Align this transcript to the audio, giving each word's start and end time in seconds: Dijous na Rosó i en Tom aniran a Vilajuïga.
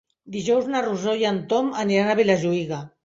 Dijous 0.35 0.69
na 0.75 0.81
Rosó 0.85 1.13
i 1.21 1.27
en 1.33 1.37
Tom 1.53 1.69
aniran 1.85 2.11
a 2.15 2.17
Vilajuïga. 2.21 2.81